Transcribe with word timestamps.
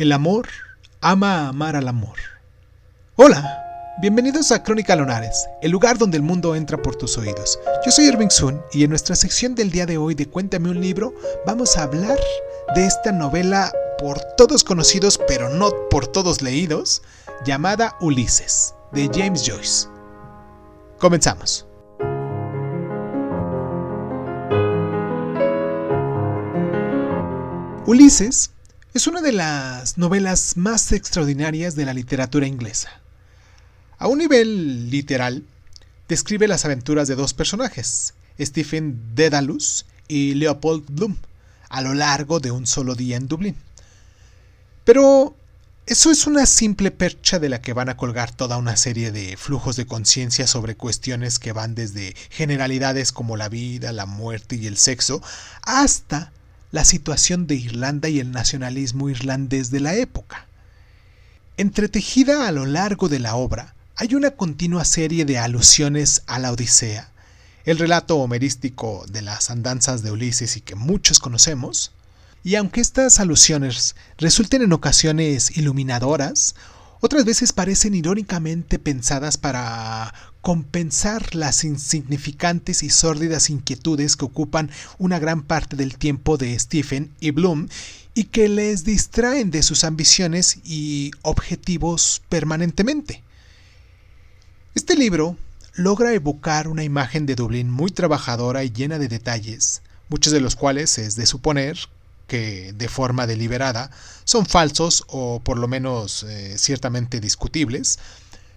El 0.00 0.12
amor 0.12 0.48
ama 1.02 1.48
amar 1.48 1.76
al 1.76 1.86
amor. 1.86 2.16
Hola, 3.16 3.62
bienvenidos 4.00 4.50
a 4.50 4.62
Crónica 4.62 4.96
Lonares, 4.96 5.46
el 5.60 5.72
lugar 5.72 5.98
donde 5.98 6.16
el 6.16 6.22
mundo 6.22 6.56
entra 6.56 6.80
por 6.80 6.96
tus 6.96 7.18
oídos. 7.18 7.60
Yo 7.84 7.92
soy 7.92 8.06
Irving 8.06 8.30
Sun 8.30 8.62
y 8.72 8.82
en 8.82 8.88
nuestra 8.88 9.14
sección 9.14 9.54
del 9.54 9.70
día 9.70 9.84
de 9.84 9.98
hoy 9.98 10.14
de 10.14 10.24
Cuéntame 10.24 10.70
un 10.70 10.80
libro 10.80 11.14
vamos 11.44 11.76
a 11.76 11.82
hablar 11.82 12.18
de 12.74 12.86
esta 12.86 13.12
novela 13.12 13.70
por 13.98 14.18
todos 14.38 14.64
conocidos 14.64 15.20
pero 15.28 15.50
no 15.50 15.70
por 15.90 16.06
todos 16.06 16.40
leídos, 16.40 17.02
llamada 17.44 17.94
Ulises, 18.00 18.74
de 18.92 19.10
James 19.12 19.46
Joyce. 19.46 19.86
Comenzamos. 20.98 21.66
Ulises 27.84 28.50
es 28.92 29.06
una 29.06 29.20
de 29.20 29.32
las 29.32 29.98
novelas 29.98 30.56
más 30.56 30.90
extraordinarias 30.90 31.76
de 31.76 31.84
la 31.84 31.94
literatura 31.94 32.46
inglesa. 32.46 32.90
A 33.98 34.08
un 34.08 34.18
nivel 34.18 34.90
literal, 34.90 35.44
describe 36.08 36.48
las 36.48 36.64
aventuras 36.64 37.06
de 37.06 37.14
dos 37.14 37.32
personajes, 37.32 38.14
Stephen 38.40 39.14
Dedalus 39.14 39.86
y 40.08 40.34
Leopold 40.34 40.86
Bloom, 40.88 41.16
a 41.68 41.82
lo 41.82 41.94
largo 41.94 42.40
de 42.40 42.50
un 42.50 42.66
solo 42.66 42.96
día 42.96 43.16
en 43.16 43.28
Dublín. 43.28 43.56
Pero 44.84 45.36
eso 45.86 46.10
es 46.10 46.26
una 46.26 46.46
simple 46.46 46.90
percha 46.90 47.38
de 47.38 47.48
la 47.48 47.60
que 47.60 47.72
van 47.72 47.90
a 47.90 47.96
colgar 47.96 48.32
toda 48.32 48.56
una 48.56 48.76
serie 48.76 49.12
de 49.12 49.36
flujos 49.36 49.76
de 49.76 49.86
conciencia 49.86 50.48
sobre 50.48 50.74
cuestiones 50.74 51.38
que 51.38 51.52
van 51.52 51.76
desde 51.76 52.16
generalidades 52.30 53.12
como 53.12 53.36
la 53.36 53.48
vida, 53.48 53.92
la 53.92 54.06
muerte 54.06 54.56
y 54.56 54.66
el 54.66 54.76
sexo, 54.76 55.22
hasta 55.62 56.32
la 56.72 56.84
situación 56.84 57.46
de 57.46 57.56
Irlanda 57.56 58.08
y 58.08 58.20
el 58.20 58.30
nacionalismo 58.30 59.10
irlandés 59.10 59.70
de 59.70 59.80
la 59.80 59.94
época. 59.94 60.46
Entretejida 61.56 62.46
a 62.46 62.52
lo 62.52 62.64
largo 62.64 63.08
de 63.08 63.18
la 63.18 63.34
obra, 63.34 63.74
hay 63.96 64.14
una 64.14 64.30
continua 64.30 64.84
serie 64.84 65.24
de 65.24 65.38
alusiones 65.38 66.22
a 66.26 66.38
la 66.38 66.52
Odisea, 66.52 67.10
el 67.64 67.78
relato 67.78 68.16
homerístico 68.16 69.04
de 69.10 69.22
las 69.22 69.50
andanzas 69.50 70.02
de 70.02 70.10
Ulises 70.10 70.56
y 70.56 70.60
que 70.60 70.74
muchos 70.74 71.18
conocemos, 71.18 71.92
y 72.42 72.54
aunque 72.54 72.80
estas 72.80 73.20
alusiones 73.20 73.94
resulten 74.16 74.62
en 74.62 74.72
ocasiones 74.72 75.56
iluminadoras, 75.56 76.54
otras 77.00 77.24
veces 77.24 77.52
parecen 77.52 77.94
irónicamente 77.94 78.78
pensadas 78.78 79.38
para 79.38 80.14
compensar 80.40 81.34
las 81.34 81.64
insignificantes 81.64 82.82
y 82.82 82.90
sórdidas 82.90 83.50
inquietudes 83.50 84.16
que 84.16 84.24
ocupan 84.24 84.70
una 84.98 85.18
gran 85.18 85.42
parte 85.42 85.76
del 85.76 85.96
tiempo 85.96 86.36
de 86.36 86.58
Stephen 86.58 87.10
y 87.20 87.30
Bloom 87.30 87.68
y 88.14 88.24
que 88.24 88.48
les 88.48 88.84
distraen 88.84 89.50
de 89.50 89.62
sus 89.62 89.84
ambiciones 89.84 90.58
y 90.64 91.10
objetivos 91.22 92.22
permanentemente. 92.28 93.22
Este 94.74 94.94
libro 94.94 95.36
logra 95.74 96.12
evocar 96.12 96.68
una 96.68 96.84
imagen 96.84 97.26
de 97.26 97.34
Dublín 97.34 97.70
muy 97.70 97.90
trabajadora 97.90 98.64
y 98.64 98.70
llena 98.70 98.98
de 98.98 99.08
detalles, 99.08 99.82
muchos 100.08 100.32
de 100.32 100.40
los 100.40 100.56
cuales 100.56 100.98
es 100.98 101.16
de 101.16 101.26
suponer 101.26 101.78
que 102.30 102.72
de 102.72 102.88
forma 102.88 103.26
deliberada 103.26 103.90
son 104.22 104.46
falsos 104.46 105.02
o 105.08 105.40
por 105.40 105.58
lo 105.58 105.66
menos 105.66 106.22
eh, 106.22 106.54
ciertamente 106.56 107.18
discutibles, 107.18 107.98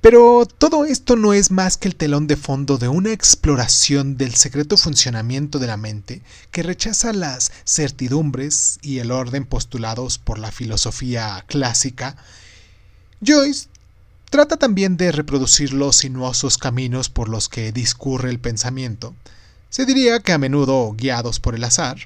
pero 0.00 0.46
todo 0.46 0.86
esto 0.86 1.16
no 1.16 1.34
es 1.34 1.50
más 1.50 1.76
que 1.76 1.88
el 1.88 1.96
telón 1.96 2.26
de 2.26 2.36
fondo 2.36 2.78
de 2.78 2.88
una 2.88 3.12
exploración 3.12 4.16
del 4.16 4.34
secreto 4.34 4.78
funcionamiento 4.78 5.58
de 5.58 5.66
la 5.66 5.76
mente 5.76 6.22
que 6.50 6.62
rechaza 6.62 7.12
las 7.12 7.52
certidumbres 7.66 8.78
y 8.80 9.00
el 9.00 9.10
orden 9.10 9.44
postulados 9.44 10.16
por 10.16 10.38
la 10.38 10.50
filosofía 10.50 11.44
clásica. 11.46 12.16
Joyce 13.20 13.68
trata 14.30 14.56
también 14.56 14.96
de 14.96 15.12
reproducir 15.12 15.74
los 15.74 15.96
sinuosos 15.96 16.56
caminos 16.56 17.10
por 17.10 17.28
los 17.28 17.50
que 17.50 17.70
discurre 17.72 18.30
el 18.30 18.38
pensamiento, 18.38 19.14
se 19.68 19.84
diría 19.84 20.20
que 20.20 20.32
a 20.32 20.38
menudo 20.38 20.94
guiados 20.96 21.40
por 21.40 21.54
el 21.54 21.64
azar, 21.64 21.98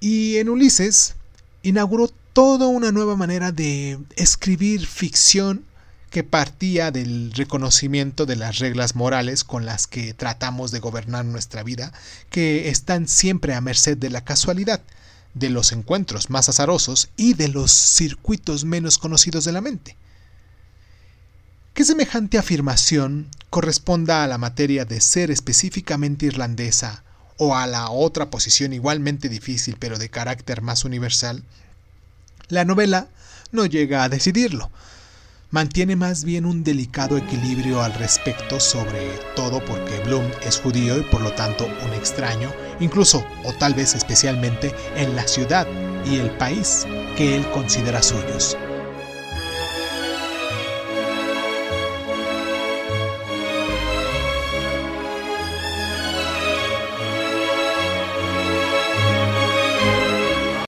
y 0.00 0.38
en 0.38 0.48
Ulises 0.48 1.14
inauguró 1.62 2.08
toda 2.32 2.66
una 2.66 2.90
nueva 2.90 3.16
manera 3.16 3.52
de 3.52 3.98
escribir 4.16 4.86
ficción 4.86 5.64
que 6.10 6.24
partía 6.24 6.90
del 6.90 7.32
reconocimiento 7.32 8.26
de 8.26 8.34
las 8.34 8.58
reglas 8.58 8.96
morales 8.96 9.44
con 9.44 9.64
las 9.64 9.86
que 9.86 10.14
tratamos 10.14 10.72
de 10.72 10.80
gobernar 10.80 11.24
nuestra 11.24 11.62
vida, 11.62 11.92
que 12.30 12.68
están 12.68 13.06
siempre 13.06 13.54
a 13.54 13.60
merced 13.60 13.96
de 13.96 14.10
la 14.10 14.24
casualidad, 14.24 14.80
de 15.34 15.50
los 15.50 15.70
encuentros 15.70 16.30
más 16.30 16.48
azarosos 16.48 17.10
y 17.16 17.34
de 17.34 17.48
los 17.48 17.70
circuitos 17.70 18.64
menos 18.64 18.98
conocidos 18.98 19.44
de 19.44 19.52
la 19.52 19.60
mente. 19.60 19.96
Que 21.74 21.84
semejante 21.84 22.38
afirmación 22.38 23.28
corresponda 23.48 24.24
a 24.24 24.26
la 24.26 24.38
materia 24.38 24.84
de 24.84 25.00
ser 25.00 25.30
específicamente 25.30 26.26
irlandesa 26.26 27.04
o 27.40 27.56
a 27.56 27.66
la 27.66 27.88
otra 27.88 28.28
posición 28.28 28.74
igualmente 28.74 29.30
difícil 29.30 29.76
pero 29.78 29.98
de 29.98 30.10
carácter 30.10 30.60
más 30.60 30.84
universal, 30.84 31.42
la 32.48 32.66
novela 32.66 33.08
no 33.50 33.64
llega 33.64 34.04
a 34.04 34.10
decidirlo. 34.10 34.70
Mantiene 35.50 35.96
más 35.96 36.22
bien 36.22 36.44
un 36.44 36.62
delicado 36.62 37.16
equilibrio 37.16 37.82
al 37.82 37.94
respecto, 37.94 38.60
sobre 38.60 39.18
todo 39.34 39.64
porque 39.64 39.98
Bloom 40.04 40.30
es 40.42 40.60
judío 40.60 40.98
y 40.98 41.02
por 41.02 41.22
lo 41.22 41.32
tanto 41.32 41.66
un 41.66 41.92
extraño, 41.94 42.52
incluso 42.78 43.26
o 43.44 43.52
tal 43.54 43.72
vez 43.72 43.94
especialmente 43.94 44.74
en 44.96 45.16
la 45.16 45.26
ciudad 45.26 45.66
y 46.04 46.16
el 46.16 46.30
país 46.32 46.86
que 47.16 47.36
él 47.36 47.50
considera 47.52 48.02
suyos. 48.02 48.56